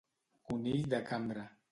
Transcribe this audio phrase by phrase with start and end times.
[0.51, 1.45] Conill de cambra.